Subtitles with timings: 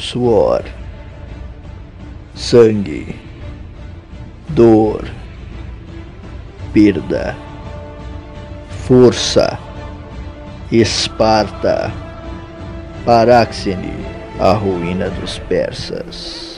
[0.00, 0.64] suor,
[2.34, 3.14] sangue,
[4.48, 5.04] dor,
[6.72, 7.36] perda,
[8.86, 9.58] força,
[10.72, 11.92] Esparta,
[13.04, 13.92] Paráxene,
[14.38, 16.49] a ruína dos persas.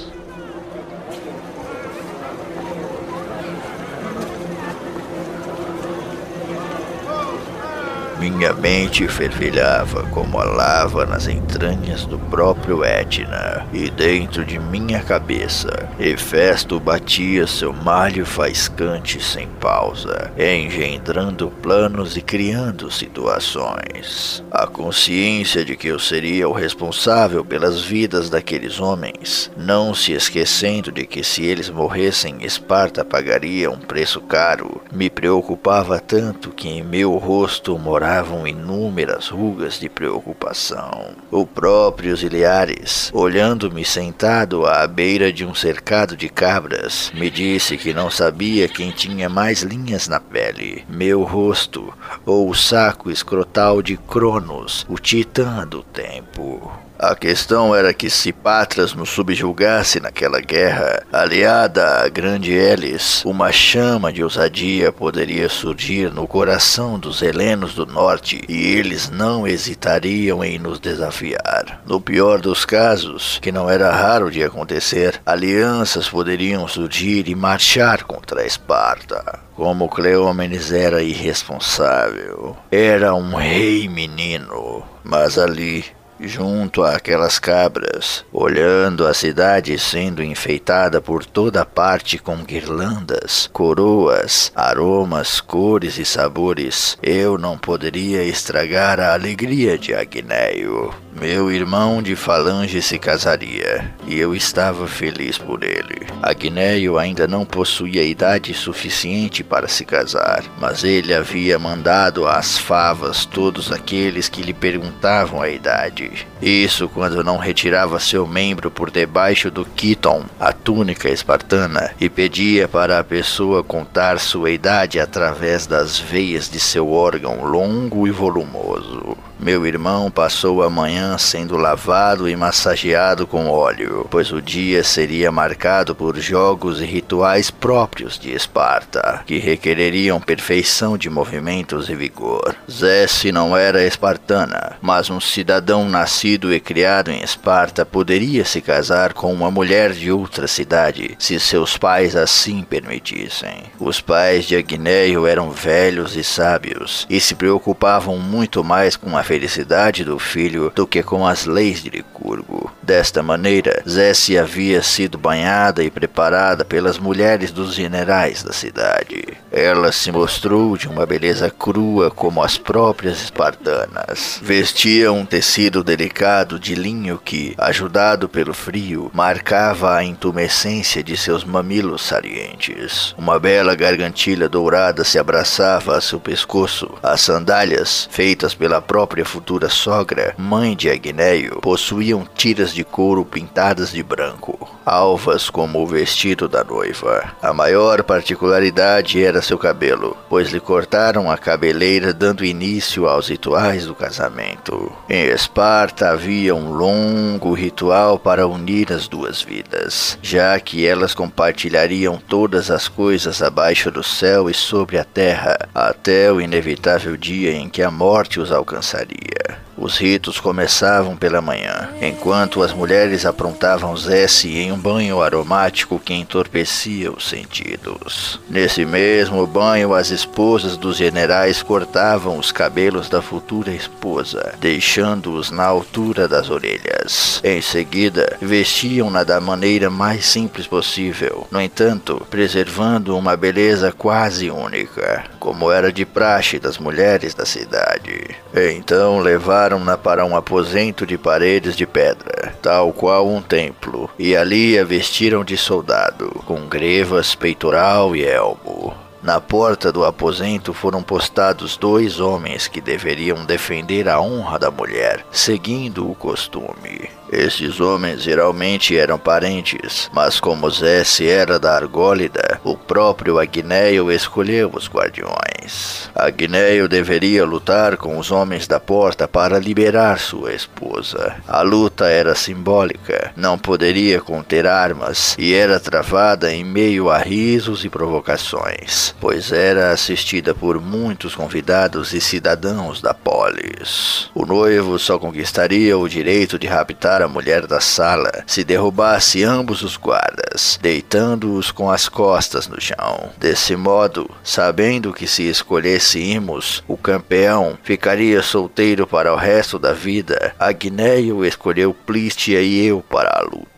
[8.23, 15.03] Minha mente fervilhava como a lava nas entranhas do próprio Etna, e dentro de minha
[15.03, 24.45] cabeça, Hefesto batia seu malho faiscante sem pausa, engendrando planos e criando situações.
[24.53, 30.93] A consciência de que eu seria o responsável pelas vidas daqueles homens, não se esquecendo
[30.93, 36.85] de que se eles morressem, Esparta pagaria um preço caro, me preocupava tanto que em
[36.85, 41.15] meu rosto morava mostravam inúmeras rugas de preocupação.
[41.31, 47.95] O próprio Ziliares, olhando-me sentado à beira de um cercado de cabras, me disse que
[47.95, 51.91] não sabia quem tinha mais linhas na pele, meu rosto
[52.27, 56.71] ou o saco escrotal de Cronos, o titã do tempo.
[57.03, 63.51] A questão era que se Patras nos subjugasse naquela guerra, aliada à grande Elis, uma
[63.51, 70.45] chama de ousadia poderia surgir no coração dos helenos do norte e eles não hesitariam
[70.45, 71.83] em nos desafiar.
[71.85, 78.05] No pior dos casos, que não era raro de acontecer, alianças poderiam surgir e marchar
[78.05, 79.41] contra a Esparta.
[79.57, 85.85] Como Cleómenes era irresponsável, era um rei menino, mas ali
[86.23, 95.41] junto àquelas cabras, olhando a cidade sendo enfeitada por toda parte com guirlandas, coroas, aromas,
[95.41, 100.93] cores e sabores, eu não poderia estragar a alegria de Agneio.
[101.21, 106.07] Meu irmão de falange se casaria, e eu estava feliz por ele.
[106.23, 113.27] Agneio ainda não possuía idade suficiente para se casar, mas ele havia mandado às favas
[113.27, 116.12] todos aqueles que lhe perguntavam a idade.
[116.41, 122.67] Isso quando não retirava seu membro por debaixo do quiton, a túnica espartana, e pedia
[122.69, 129.17] para a pessoa contar sua idade através das veias de seu órgão longo e volumoso.
[129.43, 135.33] Meu irmão passou a manhã sendo lavado e massageado com óleo, pois o dia seria
[135.33, 142.55] marcado por jogos e rituais próprios de Esparta, que requereriam perfeição de movimentos e vigor.
[142.71, 149.13] Zesse não era espartana, mas um cidadão nascido e criado em Esparta poderia se casar
[149.13, 153.65] com uma mulher de outra cidade, se seus pais assim permitissem.
[153.81, 159.32] Os pais de Agneio eram velhos e sábios, e se preocupavam muito mais com a
[159.33, 162.71] felicidade do filho do que com as leis de Licurgo.
[162.83, 169.25] Desta maneira, Zécia havia sido banhada e preparada pelas mulheres dos generais da cidade.
[169.51, 174.39] Ela se mostrou de uma beleza crua como as próprias espartanas.
[174.43, 181.43] Vestia um tecido delicado de linho que, ajudado pelo frio, marcava a intumescência de seus
[181.43, 183.15] mamilos salientes.
[183.17, 186.91] Uma bela gargantilha dourada se abraçava a seu pescoço.
[187.03, 193.25] As sandálias, feitas pela própria própria futura sogra, mãe de Agneio, possuíam tiras de couro
[193.25, 197.33] pintadas de branco, alvas como o vestido da noiva.
[197.41, 203.87] A maior particularidade era seu cabelo, pois lhe cortaram a cabeleira dando início aos rituais
[203.87, 204.93] do casamento.
[205.09, 212.17] Em Esparta havia um longo ritual para unir as duas vidas, já que elas compartilhariam
[212.17, 217.69] todas as coisas abaixo do céu e sobre a terra, até o inevitável dia em
[217.69, 219.02] que a morte os alcançaria.
[219.03, 219.59] idea.
[219.77, 226.13] Os ritos começavam pela manhã, enquanto as mulheres aprontavam Zesse em um banho aromático que
[226.13, 228.39] entorpecia os sentidos.
[228.51, 235.65] Nesse mesmo banho, as esposas dos generais cortavam os cabelos da futura esposa, deixando-os na
[235.65, 237.41] altura das orelhas.
[237.43, 245.25] Em seguida, vestiam-na da maneira mais simples possível, no entanto, preservando uma beleza quase única,
[245.41, 248.37] como era de praxe das mulheres da cidade.
[248.55, 254.37] Então levaram levaram-na para um aposento de paredes de pedra, tal qual um templo, e
[254.37, 258.95] ali a vestiram de soldado, com grevas, peitoral e elmo.
[259.23, 265.25] Na porta do aposento foram postados dois homens que deveriam defender a honra da mulher,
[265.31, 267.09] seguindo o costume.
[267.33, 274.71] Esses homens geralmente eram parentes, mas como Zesse era da Argólida, o próprio Agneio escolheu
[274.75, 276.11] os guardiões.
[276.15, 281.37] Agneio deveria lutar com os homens da porta para liberar sua esposa.
[281.49, 287.83] A luta era simbólica, não poderia conter armas e era travada em meio a risos
[287.83, 294.31] e provocações, pois era assistida por muitos convidados e cidadãos da polis.
[294.35, 299.83] O noivo só conquistaria o direito de raptar a mulher da sala se derrubasse ambos
[299.83, 303.31] os guardas, deitando-os com as costas no chão.
[303.39, 309.93] Desse modo, sabendo que se escolhesse Imos, o campeão ficaria solteiro para o resto da
[309.93, 313.72] vida, Agneio escolheu Plístia e eu para a luta.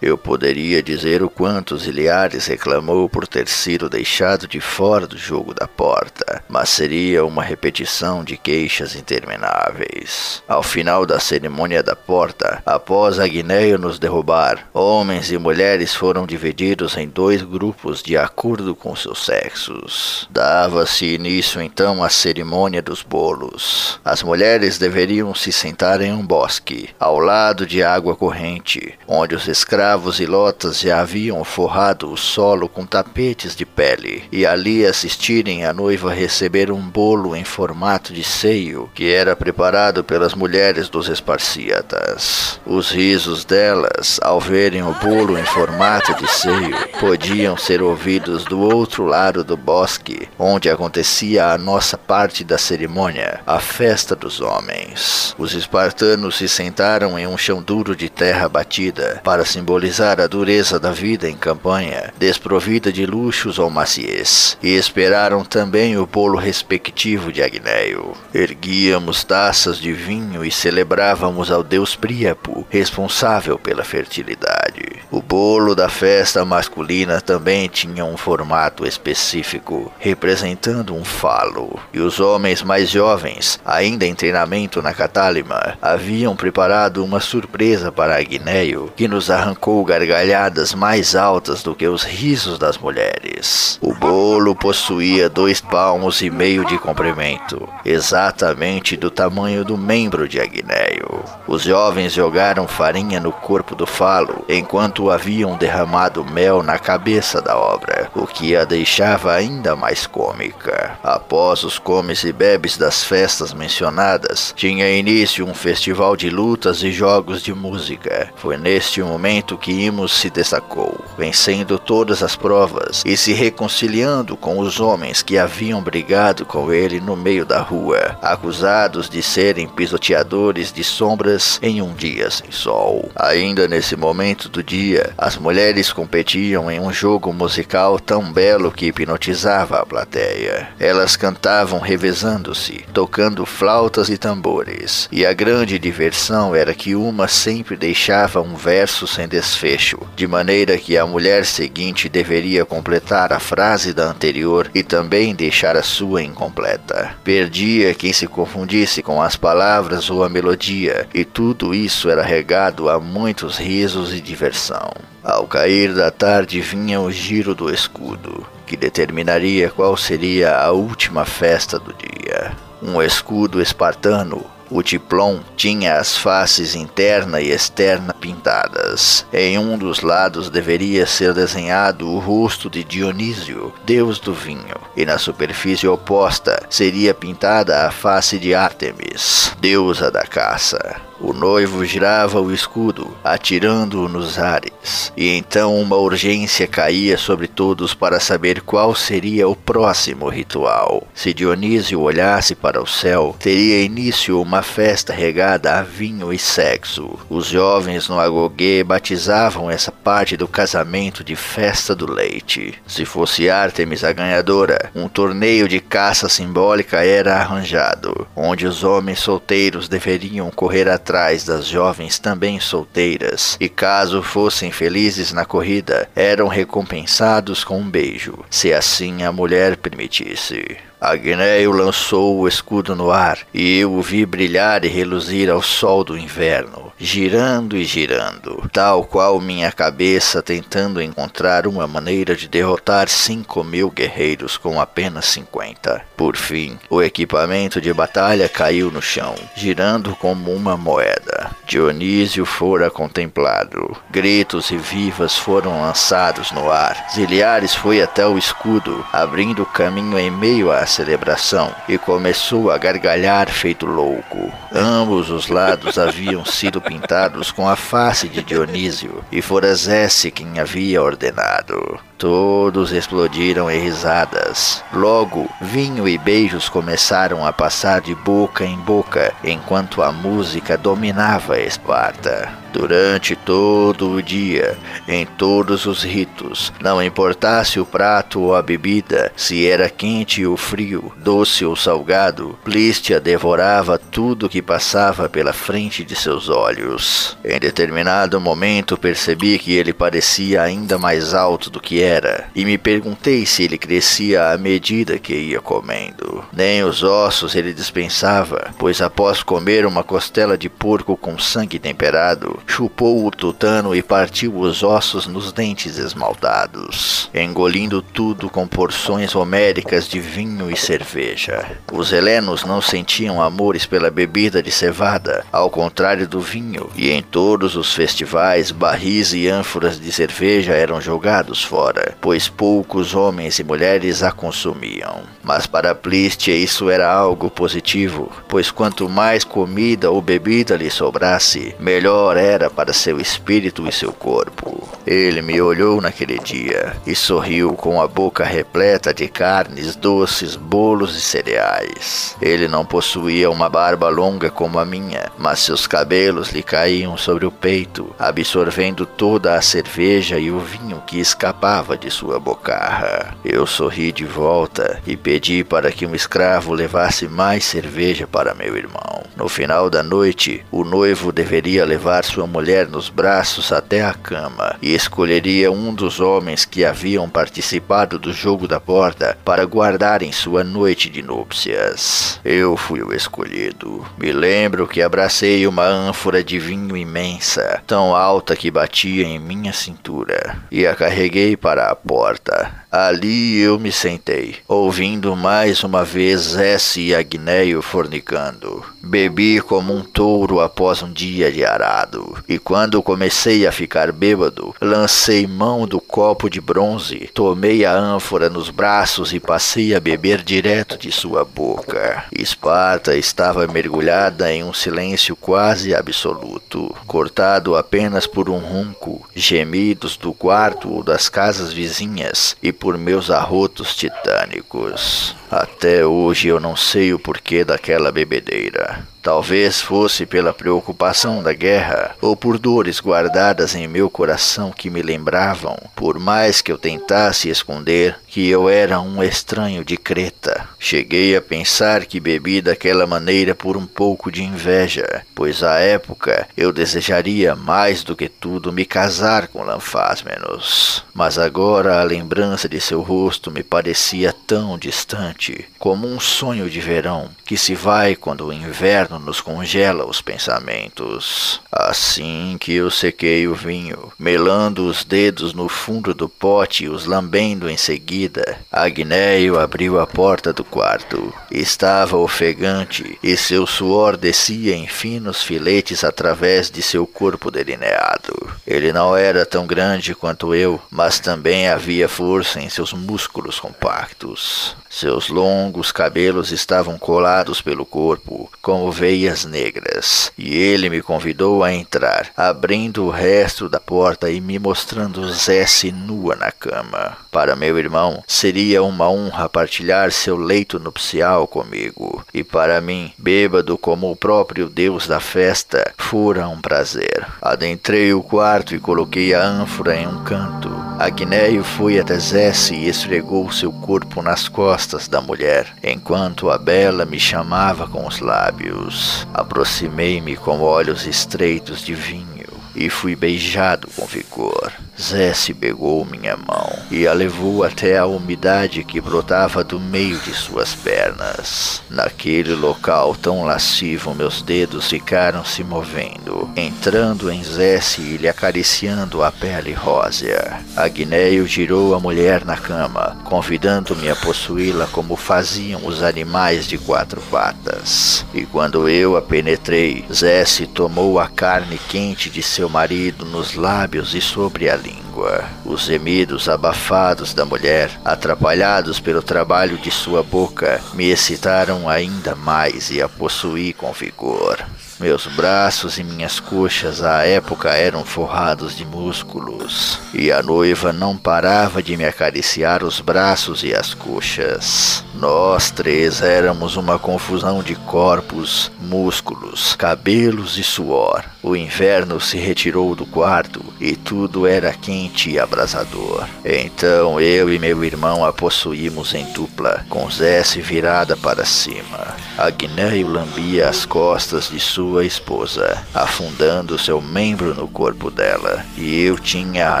[0.00, 5.54] Eu poderia dizer o quanto Ziliares reclamou por ter sido deixado de fora do jogo
[5.54, 10.42] da porta, mas seria uma repetição de queixas intermináveis.
[10.48, 16.96] Ao final da cerimônia da porta, Após Agneio nos derrubar, homens e mulheres foram divididos
[16.96, 20.28] em dois grupos de acordo com seus sexos.
[20.30, 24.00] Dava-se início então à cerimônia dos bolos.
[24.04, 29.43] As mulheres deveriam se sentar em um bosque, ao lado de água corrente, onde os
[29.48, 35.64] escravos e lotas já haviam forrado o solo com tapetes de pele, e ali assistirem
[35.64, 41.08] a noiva receber um bolo em formato de seio que era preparado pelas mulheres dos
[41.08, 42.60] esparciatas.
[42.64, 48.60] Os risos delas, ao verem o bolo em formato de seio, podiam ser ouvidos do
[48.60, 55.34] outro lado do bosque, onde acontecia a nossa parte da cerimônia, a festa dos homens.
[55.38, 60.78] Os espartanos se sentaram em um chão duro de terra batida, para simbolizar a dureza
[60.78, 67.32] da vida em campanha, desprovida de luxos ou maciez, e esperaram também o bolo respectivo
[67.32, 68.12] de Agneio.
[68.34, 75.00] Erguíamos taças de vinho e celebrávamos ao deus Príapo, responsável pela fertilidade.
[75.10, 82.20] O bolo da festa masculina também tinha um formato específico, representando um falo, e os
[82.20, 89.06] homens mais jovens, ainda em treinamento na Catálima, haviam preparado uma surpresa para Agneio, que
[89.06, 93.78] nos arrancou gargalhadas mais altas do que os risos das mulheres.
[93.80, 100.40] O bolo possuía dois palmos e meio de comprimento, exatamente do tamanho do membro de
[100.40, 101.24] Agneio.
[101.46, 107.56] Os jovens jogaram farinha no corpo do falo, enquanto haviam derramado mel na cabeça da
[107.56, 110.98] obra, o que a deixava ainda mais cômica.
[111.02, 116.92] Após os comes e bebes das festas mencionadas, tinha início um festival de lutas e
[116.92, 118.30] jogos de música.
[118.36, 119.13] Foi neste momento
[119.60, 125.38] que Imos se destacou, vencendo todas as provas e se reconciliando com os homens que
[125.38, 131.80] haviam brigado com ele no meio da rua, acusados de serem pisoteadores de sombras em
[131.80, 133.10] um dia sem sol.
[133.16, 138.86] Ainda nesse momento do dia, as mulheres competiam em um jogo musical tão belo que
[138.86, 140.68] hipnotizava a plateia.
[140.78, 147.76] Elas cantavam revezando-se, tocando flautas e tambores, e a grande diversão era que uma sempre
[147.76, 153.92] deixava um verso sem desfecho, de maneira que a mulher seguinte deveria completar a frase
[153.92, 157.16] da anterior e também deixar a sua incompleta.
[157.24, 162.88] Perdia quem se confundisse com as palavras ou a melodia, e tudo isso era regado
[162.88, 164.92] a muitos risos e diversão.
[165.22, 171.24] Ao cair da tarde vinha o giro do escudo, que determinaria qual seria a última
[171.24, 172.52] festa do dia.
[172.82, 179.24] Um escudo espartano o diplom tinha as faces interna e externa pintadas.
[179.32, 185.06] Em um dos lados deveria ser desenhado o rosto de Dionísio, deus do vinho, e
[185.06, 190.96] na superfície oposta seria pintada a face de Ártemis, deusa da caça.
[191.20, 197.94] O noivo girava o escudo, atirando-o nos ares, e então uma urgência caía sobre todos
[197.94, 201.06] para saber qual seria o próximo ritual.
[201.14, 207.16] Se Dionísio olhasse para o céu, teria início uma festa regada a vinho e sexo.
[207.30, 212.74] Os jovens no Agogê batizavam essa parte do casamento de festa do leite.
[212.86, 219.20] Se fosse Ártemis a ganhadora, um torneio de caça simbólica era arranjado, onde os homens
[219.20, 226.48] solteiros deveriam correr atrás das jovens também solteiras, e caso fossem felizes na corrida, eram
[226.48, 230.76] recompensados com um beijo, se assim a mulher permitisse.
[231.10, 236.02] Agneio lançou o escudo no ar, e eu o vi brilhar e reluzir ao sol
[236.02, 243.08] do inverno, girando e girando, tal qual minha cabeça tentando encontrar uma maneira de derrotar
[243.08, 246.02] cinco mil guerreiros com apenas cinquenta.
[246.16, 251.50] Por fim, o equipamento de batalha caiu no chão, girando como uma moeda.
[251.66, 253.96] Dionísio fora contemplado.
[254.10, 257.06] Gritos e vivas foram lançados no ar.
[257.12, 263.50] Ziliares foi até o escudo, abrindo caminho em meio à celebração, e começou a gargalhar
[263.50, 264.52] feito louco.
[264.72, 270.58] Ambos os lados haviam sido pintados com a face de Dionísio, e fora Zesse quem
[270.58, 271.98] havia ordenado.
[272.24, 274.82] Todos explodiram em risadas.
[274.94, 281.60] Logo, vinho e beijos começaram a passar de boca em boca, enquanto a música dominava
[281.60, 282.64] Esparta.
[282.74, 284.76] Durante todo o dia,
[285.06, 290.56] em todos os ritos, não importasse o prato ou a bebida, se era quente ou
[290.56, 297.38] frio, doce ou salgado, Plístia devorava tudo que passava pela frente de seus olhos.
[297.44, 302.13] Em determinado momento percebi que ele parecia ainda mais alto do que era,
[302.54, 306.44] e me perguntei se ele crescia à medida que ia comendo.
[306.52, 312.60] Nem os ossos ele dispensava, pois após comer uma costela de porco com sangue temperado,
[312.66, 320.08] chupou o tutano e partiu os ossos nos dentes esmaltados, engolindo tudo com porções homéricas
[320.08, 321.78] de vinho e cerveja.
[321.92, 327.22] Os helenos não sentiam amores pela bebida de cevada, ao contrário do vinho, e em
[327.22, 333.64] todos os festivais barris e ânforas de cerveja eram jogados fora, pois poucos homens e
[333.64, 335.22] mulheres a consumiam.
[335.42, 341.74] Mas para Plístia isso era algo positivo, pois quanto mais comida ou bebida lhe sobrasse,
[341.78, 344.88] melhor era para seu espírito e seu corpo.
[345.06, 351.16] Ele me olhou naquele dia e sorriu com a boca repleta de carnes, doces, bolos
[351.16, 352.34] e cereais.
[352.40, 357.44] Ele não possuía uma barba longa como a minha, mas seus cabelos lhe caíam sobre
[357.44, 363.36] o peito, absorvendo toda a cerveja e o vinho que escapava de sua bocarra.
[363.44, 368.74] Eu sorri de volta e pedi para que um escravo levasse mais cerveja para meu
[368.76, 369.22] irmão.
[369.36, 374.76] No final da noite, o noivo deveria levar sua mulher nos braços até a cama
[374.80, 380.30] e escolheria um dos homens que haviam participado do jogo da porta para guardar em
[380.30, 382.40] sua noite de núpcias.
[382.44, 384.06] Eu fui o escolhido.
[384.16, 389.72] Me lembro que abracei uma ânfora de vinho imensa, tão alta que batia em minha
[389.72, 392.84] cintura, e a carreguei para a porta.
[392.90, 398.84] Ali eu me sentei, ouvindo mais uma vez S e Agneio fornicando.
[399.02, 404.74] Bebi como um touro após um dia de arado, e quando comecei a ficar bêbado,
[404.80, 410.42] lancei mão do copo de bronze, tomei a ânfora nos braços e passei a beber
[410.42, 412.24] direto de sua boca.
[412.32, 420.32] Esparta estava mergulhada em um silêncio quase absoluto, cortado apenas por um ronco, gemidos do
[420.32, 425.34] quarto ou das casas vizinhas e por meus arrotos titânicos.
[425.50, 429.13] Até hoje eu não sei o porquê daquela bebedeira.
[429.24, 435.00] Talvez fosse pela preocupação da guerra ou por dores guardadas em meu coração que me
[435.00, 440.68] lembravam, por mais que eu tentasse esconder, que eu era um estranho de Creta.
[440.78, 446.46] Cheguei a pensar que bebi daquela maneira por um pouco de inveja, pois à época
[446.54, 451.02] eu desejaria mais do que tudo me casar com Lanfásmenos.
[451.14, 456.80] Mas agora a lembrança de seu rosto me parecia tão distante, como um sonho de
[456.80, 461.60] verão que se vai quando o inverno nos congela os pensamentos.
[461.70, 467.04] Assim que eu sequei o vinho, melando os dedos no fundo do pote e os
[467.04, 471.32] lambendo em seguida, Agneio abriu a porta do quarto.
[471.50, 478.34] Estava ofegante e seu suor descia em finos filetes através de seu corpo delineado.
[478.66, 484.76] Ele não era tão grande quanto eu, mas também havia força em seus músculos compactos.
[484.88, 491.70] Seus longos cabelos estavam colados pelo corpo, como veias negras, e ele me convidou a
[491.70, 497.18] entrar, abrindo o resto da porta e me mostrando Zesse nua na cama.
[497.30, 503.76] Para meu irmão, seria uma honra partilhar seu leito nupcial comigo, e para mim, bêbado
[503.76, 507.26] como o próprio Deus da festa, fora um prazer.
[507.42, 510.70] Adentrei o quarto e coloquei a ânfora em um canto.
[510.98, 517.04] Agneio foi até Zesse e esfregou seu corpo nas costas da mulher, enquanto a bela
[517.04, 518.93] me chamava com os lábios.
[519.32, 524.72] Aproximei-me com olhos estreitos de vinho e fui beijado com vigor.
[525.00, 530.18] Zé se pegou minha mão e a levou até a umidade que brotava do meio
[530.18, 531.82] de suas pernas.
[531.90, 539.22] Naquele local tão lascivo, meus dedos ficaram se movendo, entrando em Zé e lhe acariciando
[539.22, 540.60] a pele rósea.
[540.76, 547.20] Agneio girou a mulher na cama, convidando-me a possuí-la como faziam os animais de quatro
[547.22, 548.24] patas.
[548.32, 554.14] E quando eu a penetrei, Zé tomou a carne quente de seu marido nos lábios
[554.14, 554.76] e sobre a
[555.14, 555.44] língua.
[555.64, 562.90] Os gemidos abafados da mulher, atrapalhados pelo trabalho de sua boca, me excitaram ainda mais
[562.90, 564.64] e a possuí com vigor.
[565.00, 571.16] Meus braços e minhas coxas à época eram forrados de músculos, e a noiva não
[571.16, 575.04] parava de me acariciar os braços e as coxas.
[575.24, 581.24] Nós três éramos uma confusão de corpos, músculos, cabelos e suor.
[581.42, 586.28] O inverno se retirou do quarto e tudo era quente e abrasador.
[586.44, 592.14] Então eu e meu irmão a possuímos em dupla, com Zé virada para cima.
[592.36, 599.18] Agneio lambia as costas de sua esposa, afundando seu membro no corpo dela, e eu
[599.18, 599.80] tinha a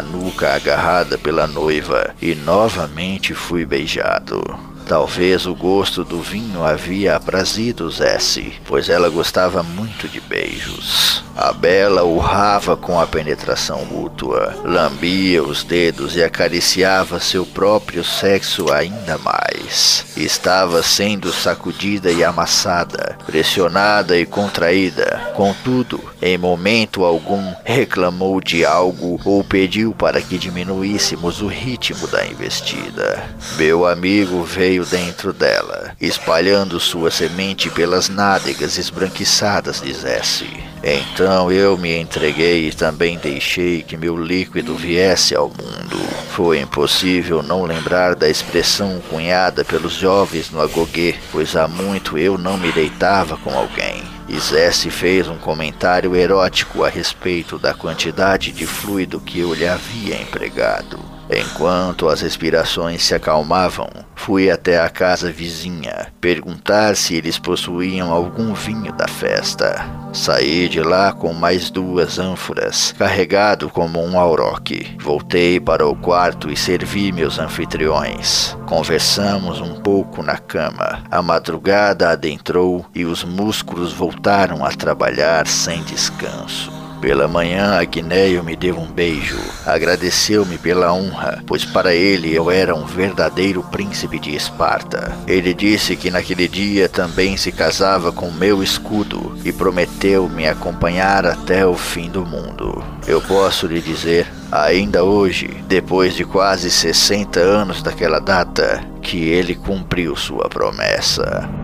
[0.00, 4.73] nuca agarrada pela noiva e novamente fui beijado.
[4.86, 11.24] Talvez o gosto do vinho havia aprazido Zessi, pois ela gostava muito de beijos.
[11.36, 18.72] A Bela urrava com a penetração mútua, lambia os dedos e acariciava seu próprio sexo
[18.72, 20.04] ainda mais.
[20.16, 25.32] Estava sendo sacudida e amassada, pressionada e contraída.
[25.34, 32.26] Contudo, em momento algum reclamou de algo ou pediu para que diminuíssemos o ritmo da
[32.26, 33.22] investida.
[33.58, 40.48] Meu amigo veio dentro dela, espalhando sua semente pelas nádegas esbranquiçadas de Zessi.
[40.82, 45.98] Então eu me entreguei e também deixei que meu líquido viesse ao mundo.
[46.30, 52.38] Foi impossível não lembrar da expressão cunhada pelos jovens no agoguê, pois há muito eu
[52.38, 54.13] não me deitava com alguém.
[54.28, 59.66] E Zessi fez um comentário erótico a respeito da quantidade de fluido que eu lhe
[59.66, 60.98] havia empregado.
[61.30, 68.54] Enquanto as respirações se acalmavam, fui até a casa vizinha perguntar se eles possuíam algum
[68.54, 70.03] vinho da festa.
[70.14, 74.96] Saí de lá com mais duas ânforas, carregado como um auroque.
[75.00, 78.56] Voltei para o quarto e servi meus anfitriões.
[78.64, 81.02] Conversamos um pouco na cama.
[81.10, 86.83] A madrugada adentrou e os músculos voltaram a trabalhar sem descanso.
[87.00, 89.38] Pela manhã, Agneio me deu um beijo.
[89.66, 95.12] Agradeceu-me pela honra, pois para ele eu era um verdadeiro príncipe de Esparta.
[95.26, 101.26] Ele disse que naquele dia também se casava com meu escudo e prometeu me acompanhar
[101.26, 102.82] até o fim do mundo.
[103.06, 109.54] Eu posso lhe dizer, ainda hoje, depois de quase 60 anos daquela data, que ele
[109.54, 111.63] cumpriu sua promessa.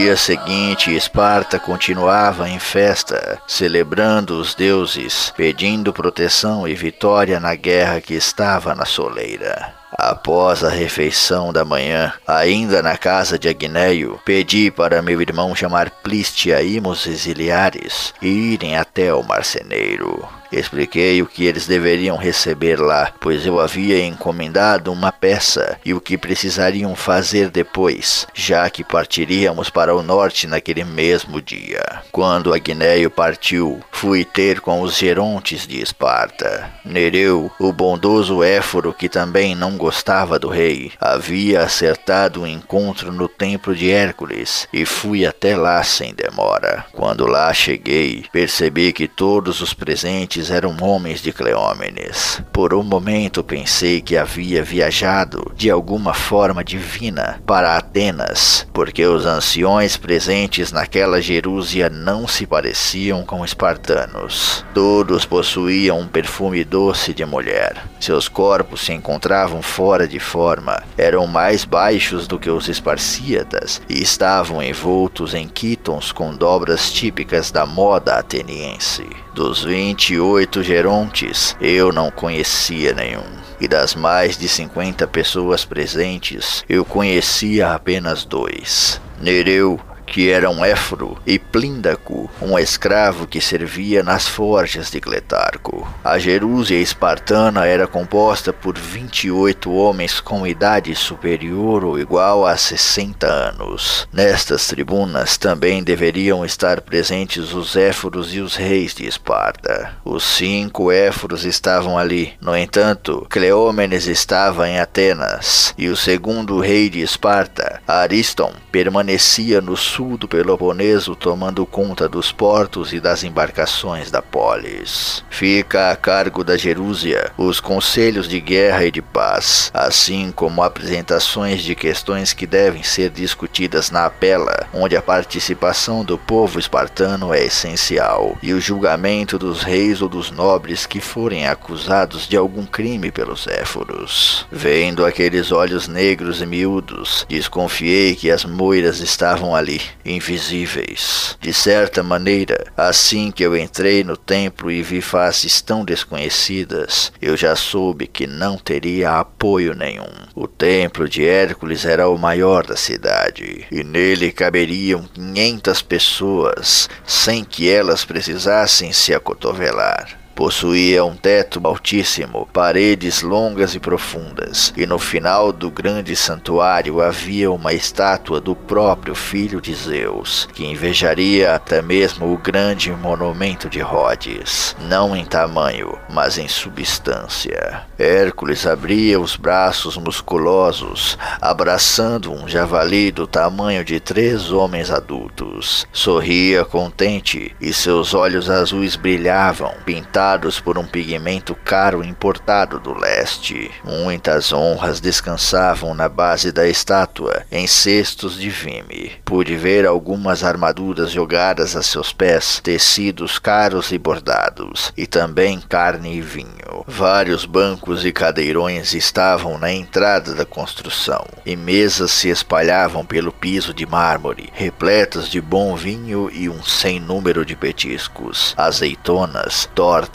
[0.00, 8.00] Dia seguinte, Esparta continuava em festa, celebrando os deuses, pedindo proteção e vitória na guerra
[8.00, 9.74] que estava na soleira.
[9.92, 15.90] Após a refeição da manhã, ainda na casa de Agneio, pedi para meu irmão chamar
[15.90, 20.39] Plístia e meus exiliares e irem até o marceneiro.
[20.52, 26.00] Expliquei o que eles deveriam receber lá, pois eu havia encomendado uma peça e o
[26.00, 31.84] que precisariam fazer depois, já que partiríamos para o norte naquele mesmo dia.
[32.10, 36.70] Quando Agneio partiu, fui ter com os gerontes de Esparta.
[36.84, 43.28] Nereu, o bondoso Éforo, que também não gostava do rei, havia acertado um encontro no
[43.28, 46.84] templo de Hércules e fui até lá sem demora.
[46.92, 52.40] Quando lá cheguei, percebi que todos os presentes eram homens de Cleómenes.
[52.52, 59.26] Por um momento pensei que havia viajado de alguma forma divina para Atenas, porque os
[59.26, 64.64] anciões presentes naquela Jerúsia não se pareciam com espartanos.
[64.72, 67.84] Todos possuíam um perfume doce de mulher.
[67.98, 74.00] Seus corpos se encontravam fora de forma, eram mais baixos do que os esparcíadas e
[74.00, 79.04] estavam envoltos em quitons com dobras típicas da moda ateniense.
[79.34, 80.29] Dos 28
[80.62, 83.24] gerontes, eu não conhecia nenhum.
[83.60, 89.00] E das mais de 50 pessoas presentes, eu conhecia apenas dois.
[89.20, 89.78] Nereu
[90.10, 95.88] que era um éforo, e Plíndaco, um escravo que servia nas forjas de Cletarco.
[96.02, 103.24] A Jerúsia espartana era composta por 28 homens com idade superior ou igual a 60
[103.24, 104.08] anos.
[104.12, 109.92] Nestas tribunas também deveriam estar presentes os éforos e os reis de Esparta.
[110.04, 112.32] Os cinco éforos estavam ali.
[112.40, 119.76] No entanto, Cleómenes estava em Atenas, e o segundo rei de Esparta, Ariston, permanecia no
[119.76, 125.22] sul do Peloponeso tomando conta dos portos e das embarcações da polis.
[125.28, 131.62] Fica a cargo da Jerúsia os conselhos de guerra e de paz, assim como apresentações
[131.62, 137.44] de questões que devem ser discutidas na apela, onde a participação do povo espartano é
[137.44, 143.10] essencial, e o julgamento dos reis ou dos nobres que forem acusados de algum crime
[143.10, 144.46] pelos éforos.
[144.50, 151.36] Vendo aqueles olhos negros e miúdos, desconfiei que as moiras estavam ali, invisíveis.
[151.40, 157.36] De certa maneira, assim que eu entrei no templo e vi faces tão desconhecidas, eu
[157.36, 160.10] já soube que não teria apoio nenhum.
[160.34, 167.44] O templo de Hércules era o maior da cidade, e nele caberiam 500 pessoas, sem
[167.44, 170.19] que elas precisassem se acotovelar.
[170.40, 177.50] Possuía um teto altíssimo, paredes longas e profundas, e no final do grande santuário havia
[177.50, 183.80] uma estátua do próprio filho de Zeus, que invejaria até mesmo o grande monumento de
[183.80, 187.82] Rhodes, não em tamanho, mas em substância.
[187.98, 195.86] Hércules abria os braços musculosos, abraçando um javali do tamanho de três homens adultos.
[195.92, 200.29] Sorria contente e seus olhos azuis brilhavam, pintados
[200.62, 203.68] por um pigmento caro importado do leste.
[203.82, 209.12] Muitas honras descansavam na base da estátua, em cestos de vime.
[209.24, 216.18] Pude ver algumas armaduras jogadas a seus pés, tecidos caros e bordados, e também carne
[216.18, 216.84] e vinho.
[216.86, 223.74] Vários bancos e cadeirões estavam na entrada da construção, e mesas se espalhavam pelo piso
[223.74, 230.09] de mármore, repletas de bom vinho e um sem número de petiscos, azeitonas, tortas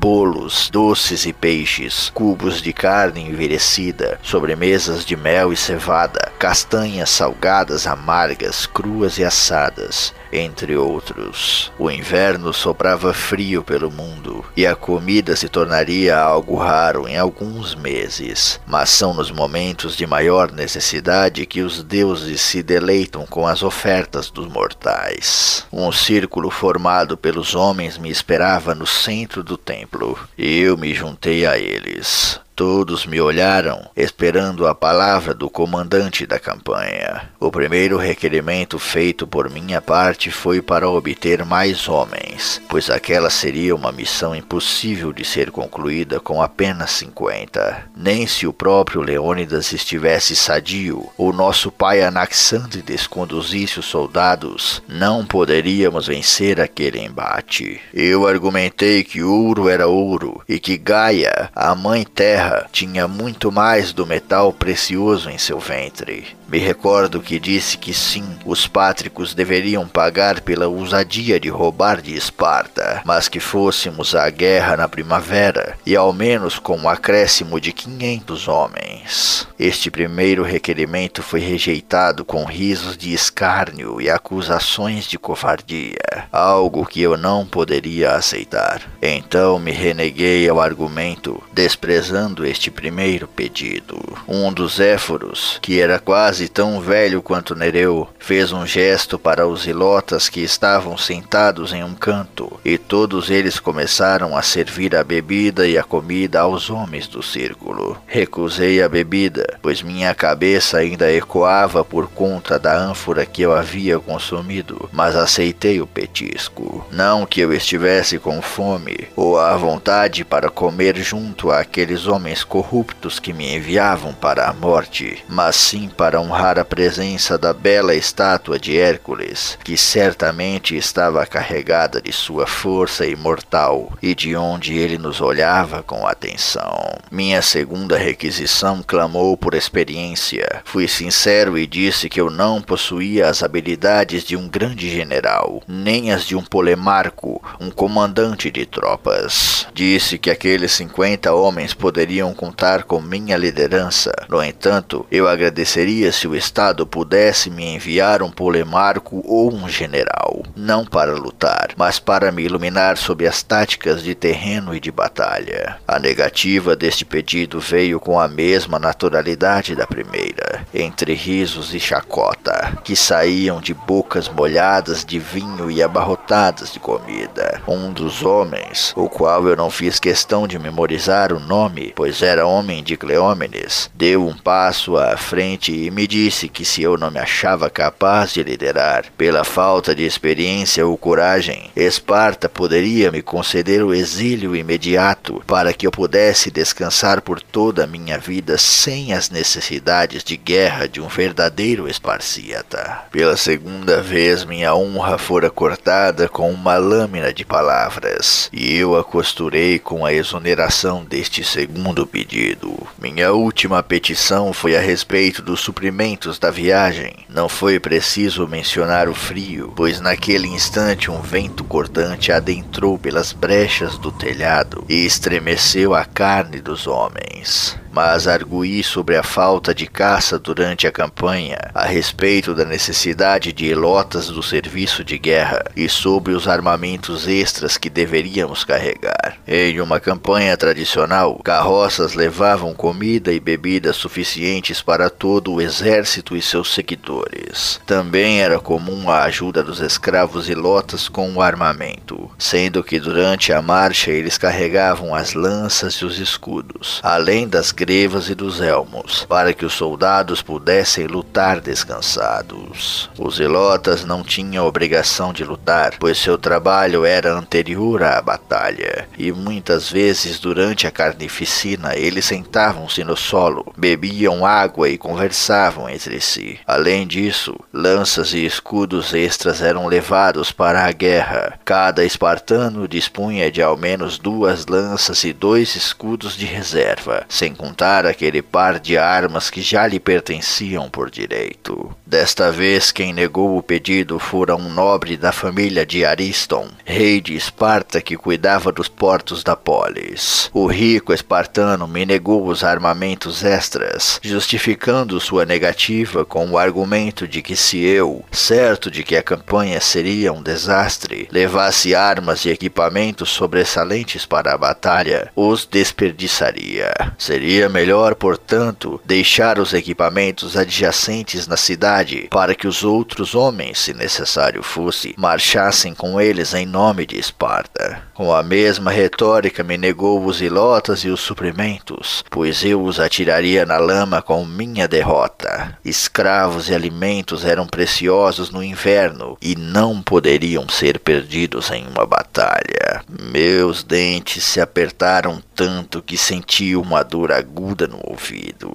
[0.00, 7.86] bolos, doces e peixes, cubos de carne envelhecida, sobremesas de mel e cevada, castanhas salgadas,
[7.86, 11.70] amargas, cruas e assadas, entre outros.
[11.78, 17.74] O inverno soprava frio pelo mundo e a comida se tornaria algo raro em alguns
[17.74, 23.62] meses, mas são nos momentos de maior necessidade que os deuses se deleitam com as
[23.62, 25.66] ofertas dos mortais.
[25.72, 31.46] Um círculo formado pelos homens me esperava no centro do templo e eu me juntei
[31.46, 32.40] a eles.
[32.54, 37.30] Todos me olharam, esperando a palavra do comandante da campanha.
[37.40, 43.74] O primeiro requerimento feito por minha parte foi para obter mais homens, pois aquela seria
[43.74, 47.90] uma missão impossível de ser concluída com apenas 50.
[47.96, 55.24] Nem se o próprio Leônidas estivesse sadio, ou nosso pai Anaxandrides conduzisse os soldados, não
[55.24, 57.80] poderíamos vencer aquele embate.
[57.94, 63.50] Eu argumentei que ouro era ouro e que Gaia, a mãe terra, terra tinha muito
[63.50, 66.36] mais do metal precioso em seu ventre.
[66.52, 72.14] Me recordo que disse que sim, os pátricos deveriam pagar pela ousadia de roubar de
[72.14, 77.72] Esparta, mas que fôssemos à guerra na primavera e ao menos com um acréscimo de
[77.72, 79.48] 500 homens.
[79.58, 87.00] Este primeiro requerimento foi rejeitado com risos de escárnio e acusações de covardia, algo que
[87.00, 88.82] eu não poderia aceitar.
[89.00, 93.98] Então me reneguei ao argumento, desprezando este primeiro pedido.
[94.28, 99.46] Um dos éforos, que era quase quase tão velho quanto Nereu, fez um gesto para
[99.46, 105.04] os ilotas que estavam sentados em um canto, e todos eles começaram a servir a
[105.04, 107.96] bebida e a comida aos homens do círculo.
[108.06, 114.00] Recusei a bebida, pois minha cabeça ainda ecoava por conta da ânfora que eu havia
[114.00, 116.84] consumido, mas aceitei o petisco.
[116.90, 123.20] Não que eu estivesse com fome ou à vontade para comer junto àqueles homens corruptos
[123.20, 127.94] que me enviavam para a morte, mas sim para um honrar a presença da bela
[127.94, 134.96] estátua de Hércules, que certamente estava carregada de sua força imortal e de onde ele
[134.96, 136.98] nos olhava com atenção.
[137.10, 140.62] Minha segunda requisição clamou por experiência.
[140.64, 146.12] Fui sincero e disse que eu não possuía as habilidades de um grande general, nem
[146.12, 149.66] as de um polemarco, um comandante de tropas.
[149.74, 154.12] Disse que aqueles cinquenta homens poderiam contar com minha liderança.
[154.30, 160.42] No entanto, eu agradeceria se o Estado pudesse me enviar um polemarco ou um general,
[160.54, 165.78] não para lutar, mas para me iluminar sobre as táticas de terreno e de batalha.
[165.88, 172.78] A negativa deste pedido veio com a mesma naturalidade da primeira, entre risos e chacota,
[172.84, 177.60] que saíam de bocas molhadas de vinho e abarrotadas de comida.
[177.66, 182.46] Um dos homens, o qual eu não fiz questão de memorizar o nome, pois era
[182.46, 187.10] homem de Cleómenes, deu um passo à frente e me disse que se eu não
[187.10, 193.82] me achava capaz de liderar, pela falta de experiência ou coragem, Esparta poderia me conceder
[193.82, 199.30] o exílio imediato para que eu pudesse descansar por toda a minha vida sem as
[199.30, 203.02] necessidades de guerra de um verdadeiro esparciata.
[203.10, 209.04] Pela segunda vez, minha honra fora cortada com uma lâmina de palavras, e eu a
[209.04, 212.86] costurei com a exoneração deste segundo pedido.
[212.98, 215.60] Minha última petição foi a respeito dos
[215.92, 217.14] suprimentos da viagem.
[217.28, 223.98] Não foi preciso mencionar o frio, pois naquele instante um vento cortante adentrou pelas brechas
[223.98, 230.38] do telhado e estremeceu a carne dos homens mas arguí sobre a falta de caça
[230.38, 236.32] durante a campanha, a respeito da necessidade de elotas do serviço de guerra e sobre
[236.32, 239.36] os armamentos extras que deveríamos carregar.
[239.46, 246.42] Em uma campanha tradicional, carroças levavam comida e bebidas suficientes para todo o exército e
[246.42, 247.80] seus seguidores.
[247.86, 253.60] Também era comum a ajuda dos escravos ilotas com o armamento, sendo que durante a
[253.60, 259.52] marcha eles carregavam as lanças e os escudos, além das grevas e dos elmos, para
[259.52, 263.10] que os soldados pudessem lutar descansados.
[263.18, 269.32] Os zelotas não tinham obrigação de lutar, pois seu trabalho era anterior à batalha, e
[269.32, 276.60] muitas vezes durante a carnificina eles sentavam-se no solo, bebiam água e conversavam entre si.
[276.64, 281.58] Além disso, lanças e escudos extras eram levados para a guerra.
[281.64, 287.71] Cada espartano dispunha de ao menos duas lanças e dois escudos de reserva, sem contar
[288.06, 291.94] aquele par de armas que já lhe pertenciam por direito.
[292.12, 297.34] Desta vez, quem negou o pedido fora um nobre da família de Ariston, rei de
[297.34, 300.50] Esparta que cuidava dos portos da polis.
[300.52, 307.40] O rico espartano me negou os armamentos extras, justificando sua negativa com o argumento de
[307.40, 313.30] que se eu, certo de que a campanha seria um desastre, levasse armas e equipamentos
[313.30, 316.92] sobressalentes para a batalha, os desperdiçaria.
[317.16, 323.94] Seria melhor, portanto, deixar os equipamentos adjacentes na cidade para que os outros homens, se
[323.94, 328.02] necessário fosse, marchassem com eles em nome de Esparta.
[328.14, 333.64] Com a mesma retórica me negou os ilotas e os suprimentos, pois eu os atiraria
[333.66, 335.78] na lama com minha derrota.
[335.84, 343.02] Escravos e alimentos eram preciosos no inverno e não poderiam ser perdidos em uma batalha.
[343.32, 348.72] Meus dentes se apertaram tanto que senti uma dor aguda no ouvido.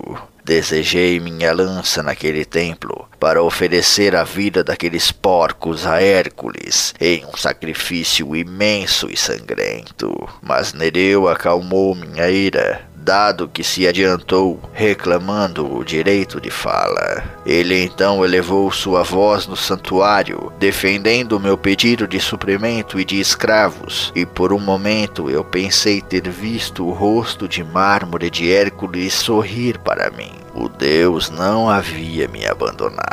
[0.48, 7.36] Desejei minha lança naquele templo para oferecer a vida daqueles porcos a Hércules em um
[7.36, 10.10] sacrifício imenso e sangrento.
[10.42, 17.24] Mas Nereu acalmou minha ira, dado que se adiantou, reclamando o direito de fala.
[17.46, 24.12] Ele então elevou sua voz no santuário, defendendo meu pedido de suprimento e de escravos,
[24.14, 29.78] e por um momento eu pensei ter visto o rosto de mármore de Hércules sorrir
[29.78, 30.47] para mim.
[30.60, 33.08] O Deus não havia me abandonado.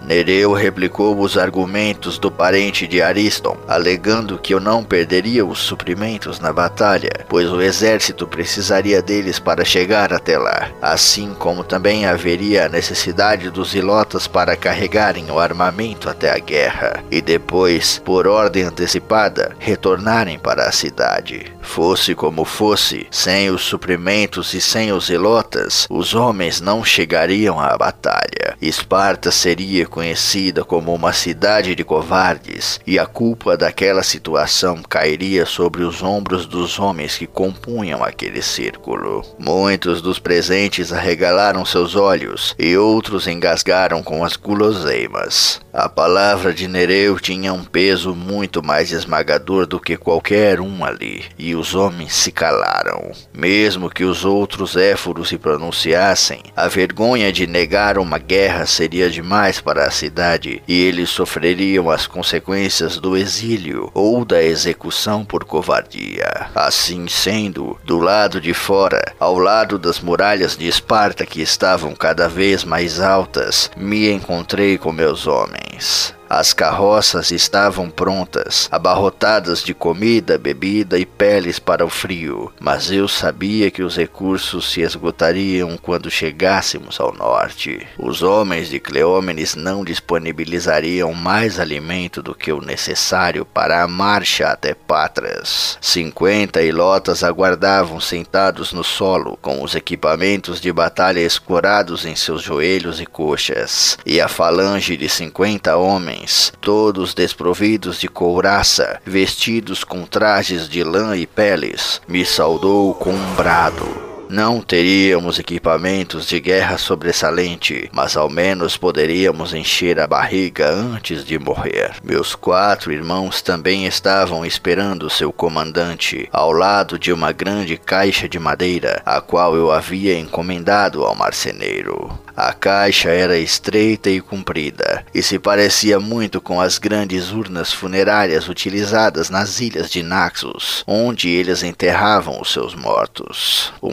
[0.00, 6.40] Nereu replicou os argumentos do parente de Ariston, alegando que eu não perderia os suprimentos
[6.40, 12.66] na batalha, pois o exército precisaria deles para chegar até lá, assim como também haveria
[12.66, 18.64] a necessidade dos ilotas para carregarem o armamento até a guerra, e depois, por ordem
[18.64, 21.52] antecipada, retornarem para a cidade.
[21.60, 27.76] Fosse como fosse, sem os suprimentos e sem os ilotas, os homens não chegariam à
[27.76, 28.56] batalha.
[28.62, 35.82] Esparta seria conhecida como uma cidade de covardes, e a culpa daquela situação cairia sobre
[35.82, 39.24] os ombros dos homens que compunham aquele círculo.
[39.38, 45.60] Muitos dos presentes arregalaram seus olhos e outros engasgaram com as guloseimas.
[45.72, 51.24] A palavra de Nereu tinha um peso muito mais esmagador do que qualquer um ali,
[51.38, 53.10] e os homens se calaram.
[53.32, 59.60] Mesmo que os outros éforos se pronunciassem, a vergonha de negar uma guerra seria demais
[59.60, 66.50] para a cidade e eles sofreriam as consequências do exílio ou da execução por covardia.
[66.54, 72.28] Assim sendo, do lado de fora, ao lado das muralhas de Esparta que estavam cada
[72.28, 76.14] vez mais altas, me encontrei com meus homens.
[76.34, 83.06] As carroças estavam prontas, abarrotadas de comida, bebida e peles para o frio, mas eu
[83.06, 87.86] sabia que os recursos se esgotariam quando chegássemos ao norte.
[87.98, 94.48] Os homens de Cleómenes não disponibilizariam mais alimento do que o necessário para a marcha
[94.48, 95.76] até Patras.
[95.82, 103.02] Cinquenta ilotas aguardavam sentados no solo, com os equipamentos de batalha escorados em seus joelhos
[103.02, 110.04] e coxas, e a falange de cinquenta homens homens, todos desprovidos de couraça, vestidos com
[110.04, 114.11] trajes de lã e peles, me saudou com um brado.
[114.32, 121.38] Não teríamos equipamentos de guerra sobressalente, mas ao menos poderíamos encher a barriga antes de
[121.38, 121.96] morrer.
[122.02, 128.38] Meus quatro irmãos também estavam esperando seu comandante, ao lado de uma grande caixa de
[128.38, 132.18] madeira, a qual eu havia encomendado ao marceneiro.
[132.34, 138.48] A caixa era estreita e comprida, e se parecia muito com as grandes urnas funerárias
[138.48, 143.70] utilizadas nas ilhas de Naxos, onde eles enterravam os seus mortos.
[143.82, 143.92] O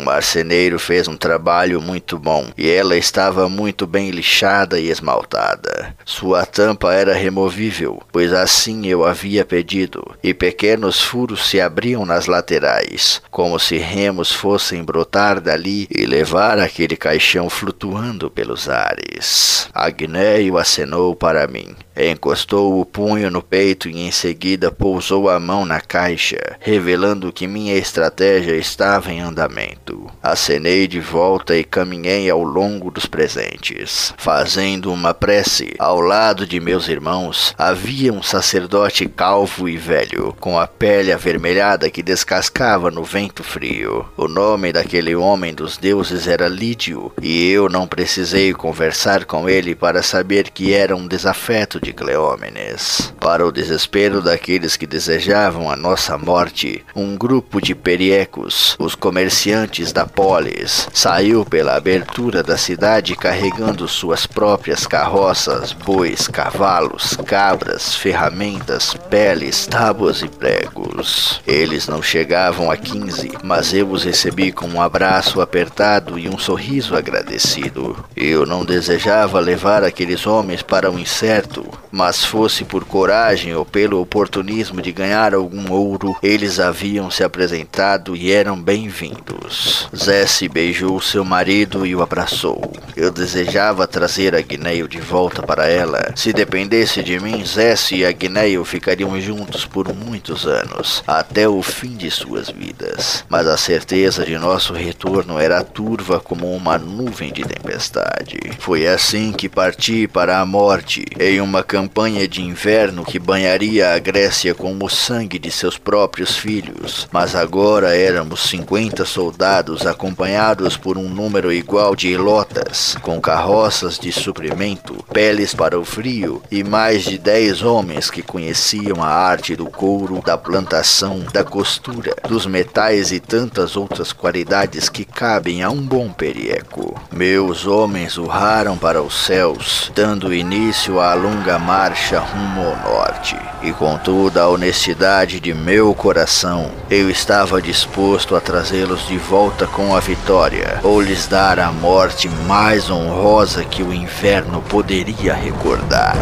[0.77, 5.95] fez um trabalho muito bom, e ela estava muito bem lixada e esmaltada.
[6.05, 12.27] Sua tampa era removível, pois assim eu havia pedido, e pequenos furos se abriam nas
[12.27, 19.67] laterais, como se remos fossem brotar dali e levar aquele caixão flutuando pelos ares.
[19.73, 21.75] Agneio acenou para mim.
[21.99, 27.45] Encostou o punho no peito e em seguida pousou a mão na caixa, revelando que
[27.45, 30.09] minha estratégia estava em andamento.
[30.23, 34.13] Acenei de volta e caminhei ao longo dos presentes.
[34.17, 40.57] Fazendo uma prece, ao lado de meus irmãos, havia um sacerdote calvo e velho, com
[40.57, 44.05] a pele avermelhada que descascava no vento frio.
[44.15, 49.75] O nome daquele homem dos deuses era Lídio, e eu não precisei conversar com ele
[49.75, 53.13] para saber que era um desafeto de de Cleómenes.
[53.19, 59.91] Para o desespero daqueles que desejavam a nossa morte, um grupo de periecos, os comerciantes
[59.91, 68.95] da polis, saiu pela abertura da cidade carregando suas próprias carroças, bois, cavalos, cabras, ferramentas,
[69.09, 71.41] peles, tábuas e pregos.
[71.47, 76.37] Eles não chegavam a quinze, mas eu os recebi com um abraço apertado e um
[76.37, 77.95] sorriso agradecido.
[78.15, 83.99] Eu não desejava levar aqueles homens para um incerto, mas fosse por coragem ou pelo
[84.01, 89.87] oportunismo de ganhar algum ouro, eles haviam se apresentado e eram bem-vindos.
[89.95, 92.71] Zé beijou seu marido e o abraçou.
[92.95, 96.13] Eu desejava trazer Agneio de volta para ela.
[96.15, 101.95] Se dependesse de mim, Zé e Agneio ficariam juntos por muitos anos, até o fim
[101.95, 103.23] de suas vidas.
[103.29, 108.37] Mas a certeza de nosso retorno era turva como uma nuvem de tempestade.
[108.59, 113.99] Foi assim que parti para a morte, em uma campanha de inverno que banharia a
[113.99, 120.97] Grécia com o sangue de seus próprios filhos, mas agora éramos 50 soldados acompanhados por
[120.97, 127.03] um número igual de elotas, com carroças de suprimento, peles para o frio e mais
[127.03, 133.11] de 10 homens que conheciam a arte do couro, da plantação, da costura, dos metais
[133.11, 136.99] e tantas outras qualidades que cabem a um bom perieco.
[137.11, 141.13] Meus homens urraram para os céus, dando início à
[141.49, 147.59] longa marcha rumo ao norte, e com toda a honestidade de meu coração, eu estava
[147.59, 153.63] disposto a trazê-los de volta com a vitória, ou lhes dar a morte mais honrosa
[153.63, 156.15] que o inverno poderia recordar.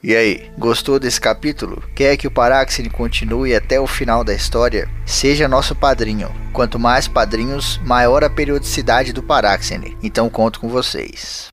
[0.00, 1.82] E aí, gostou desse capítulo?
[1.92, 4.88] Quer que o Paráxene continue até o final da história?
[5.04, 6.32] Seja nosso padrinho.
[6.52, 9.96] Quanto mais padrinhos, maior a periodicidade do Paráxene.
[10.00, 11.48] Então conto com vocês.